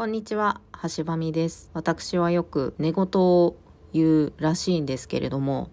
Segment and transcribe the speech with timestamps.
[0.00, 0.62] こんにちは、
[0.96, 1.68] 橋場美です。
[1.74, 3.54] 私はよく寝言を
[3.92, 5.68] 言うらしいんですけれども、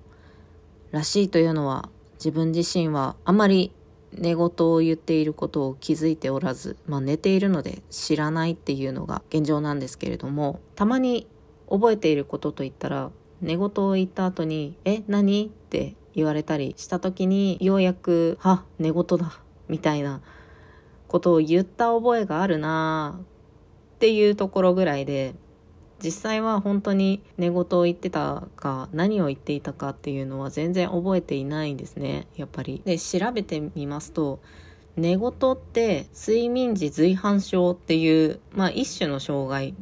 [0.91, 3.71] らしいというのは自分自身はあまり
[4.11, 11.25] 寝言を言っていることを気づいておらず、まあ寝ているので知らないっていうのが現状なんですけれども、たまに
[11.69, 15.45] 覚えていることといったら、寝言を言った後に、え、何？
[15.45, 19.39] って言われたりした時に、ようやく、は、寝言だ、
[19.69, 20.19] みたいな
[21.07, 23.36] ことを言った覚えがあるなぁ
[23.97, 25.33] っていうところぐらいで
[26.03, 32.83] 実際は本当に寝言を言ってたか何を言っていたかっていうのは全然覚えていないんですねやっぱり。
[32.85, 34.39] で調べてみますと
[34.95, 39.73] 寝言って睡眠時随伴症っていうまあ一種の障害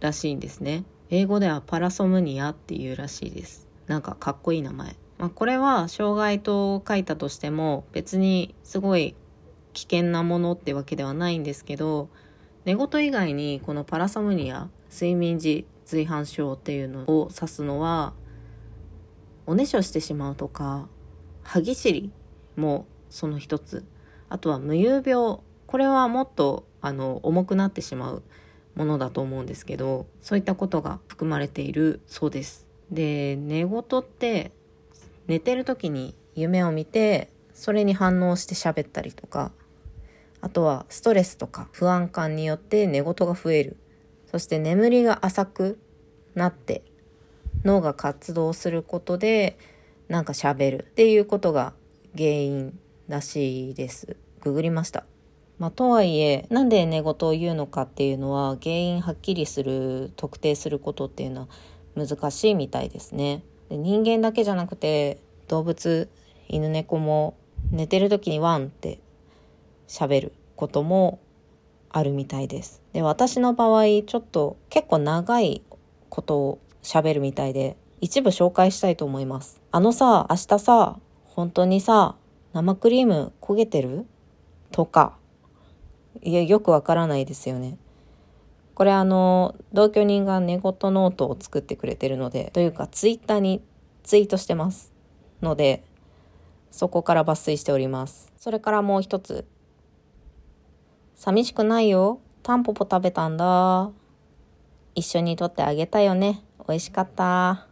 [0.00, 0.84] らしいんですね。
[1.08, 3.66] 英語ではパラソムニアっていうらしいです。
[3.86, 4.96] なんかかっこいい名前。
[5.16, 9.14] まあ、これは障害と書いたとしても別にすごい
[9.72, 12.08] 危険なものってわけではないんですけど
[12.64, 18.14] 寝言以外にこのパラソムニア睡眠時随伴症っていうのを指すのは
[19.46, 20.88] おねしょしてしまうとか
[21.42, 22.10] 歯ぎしり
[22.56, 23.84] もその一つ。
[24.28, 25.38] あとは無遊病。
[25.66, 28.22] これはもっとあの重くなってしまう
[28.74, 32.66] ものだと思うんですけどそういったことが含まれているそうです。
[32.90, 34.52] で寝言って
[35.26, 39.52] 寝てる時に夢を見てそれに反応して喋ったりとか
[40.44, 43.78] あとはストレスとか不安感によって寝言が増える。
[44.30, 45.80] そして眠りが浅く
[46.34, 46.84] なって
[47.64, 49.56] 脳が活動することで
[50.08, 51.72] なんか喋るっていうことが
[52.14, 52.78] 原因
[53.08, 54.18] らしいです。
[54.42, 55.06] ググりました。
[55.58, 61.48] まあ、とはいえ、なんで寝言を言うのかっていうのは原因はっきりする、特定することっていうのは
[61.96, 63.42] 難しいみたいですね。
[63.70, 66.10] で人間だけじゃなくて動物、
[66.48, 67.38] 犬猫も
[67.70, 68.98] 寝てる時にワンって
[69.88, 71.18] 喋ることも
[71.90, 72.82] あるみたいです。
[72.92, 75.62] で、私の場合、ちょっと結構長い
[76.08, 79.62] ことを喋るみたいで、一部紹介したいと思います。
[79.70, 82.16] あのさ、明日さ、本当にさ、
[82.52, 84.06] 生クリーム焦げてる？
[84.70, 85.16] とか。
[86.22, 87.76] いや、よくわからないですよね。
[88.74, 93.62] これあの、同居人が寝言ノートを作ってくれてるので、というかツイッターに
[94.02, 94.92] ツイートしてます。
[95.42, 95.84] ので、
[96.70, 98.32] そこから抜粋しております。
[98.36, 99.46] それからもう一つ、
[101.14, 102.20] 寂しくないよ。
[102.42, 103.90] タンポポ食べたんだ。
[104.94, 106.42] 一緒に取ってあげたよね。
[106.68, 107.66] 美味しかった。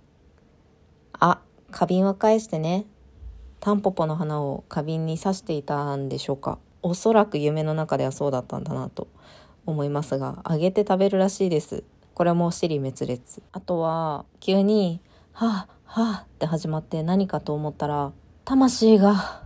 [1.13, 2.87] あ、花瓶は返してね。
[3.61, 6.59] タンポポの花を花瓶に挿していたんでしょうか。
[6.83, 9.09] おそらく夢の中ではそうだったんだなと
[9.67, 11.85] 思いますが、あげて食べるらしいです。
[12.15, 13.43] これも尻滅裂。
[13.53, 15.01] あとは、急に、
[15.33, 18.13] はぁ、はぁって始まって何かと思ったら、
[18.45, 19.43] 魂が、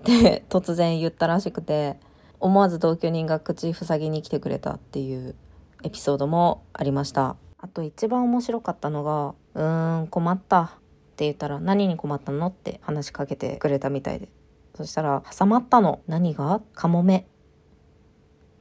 [0.00, 1.98] って突然言ったらしくて、
[2.44, 5.34] 思わず同居人が口塞ぎに来てくれたっていう
[5.82, 7.36] エピソードもありました。
[7.56, 10.68] あと一番面白かったのが、うーん、困ったっ
[11.16, 12.48] て言ったら、何に困ったの？
[12.48, 14.28] って話しかけてくれたみたいで。
[14.74, 16.02] そしたら、挟まったの。
[16.06, 17.26] 何がカモメ。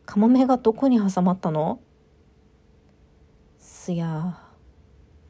[0.06, 1.82] カモメがどこに挟まったの
[3.60, 4.38] すや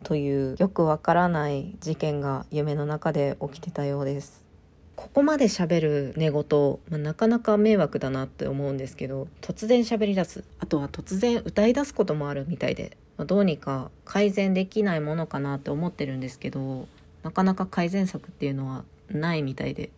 [0.04, 0.06] ー。
[0.06, 4.43] という、よくわからない事件が夢の中で起きてたようです。
[5.04, 6.44] ここまで喋る寝言、
[6.90, 10.46] まあ、なかなか迷惑だなって思うんですけど突然喋り出す。
[10.60, 16.88] あとは突然歌い出すこともあるみたいで、まあ、どうにか改善できないものかなって思ってるんですけど
[17.22, 19.92] なかなか改善策っていうのはないみたいで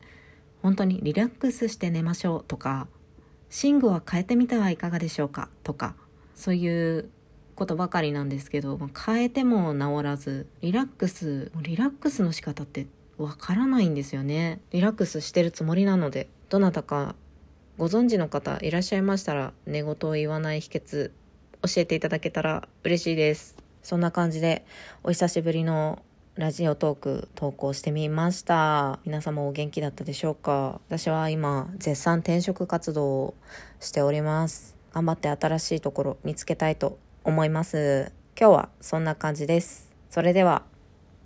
[0.63, 2.87] 本当にリラックスして寝ましょうとか
[3.63, 5.49] 寝具は変えてみてはいかがでしょうか？
[5.63, 5.93] とか
[6.33, 7.09] そういう
[7.53, 12.87] ことばかりなんですけど、まあ、変えても治らずリラックスリラックスの仕方って
[13.17, 14.59] わからないんですよね。
[14.71, 16.27] リラックスしてるつもりなので。
[16.49, 17.15] どなたか
[17.77, 21.11] ご存知の方いらっしゃいましたら寝言を言わない秘訣
[21.61, 23.57] 教えていただけたら嬉しいです。
[23.81, 24.65] そんな感じで
[25.03, 26.03] お久しぶりの
[26.35, 28.99] ラジオトーク投稿してみました。
[29.05, 30.79] 皆様お元気だったでしょうか？
[30.87, 33.33] 私は今絶賛転職活動を
[33.79, 34.75] しております。
[34.93, 38.11] 頑張って新しいところ見つけたいと思います。
[38.39, 39.91] 今日はそんな感じです。
[40.09, 40.63] それでは